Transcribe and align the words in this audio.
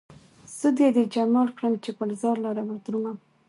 سود 0.57 0.77
يې 0.83 0.89
د 0.97 0.99
جمال 1.13 1.47
کړم، 1.57 1.73
چې 1.83 1.89
ګلزار 1.99 2.35
لره 2.45 2.61
ودرومم 2.67 3.17